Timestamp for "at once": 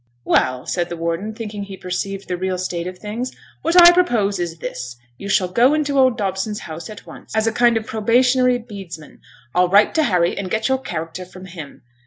6.89-7.35